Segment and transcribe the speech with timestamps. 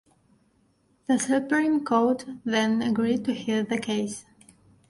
[1.05, 4.25] The Supreme Court then agreed to hear the case.